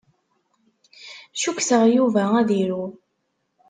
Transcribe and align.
Cukkteɣ 1.41 1.83
Yuba 1.95 2.23
ad 2.39 2.49
iru. 2.61 2.83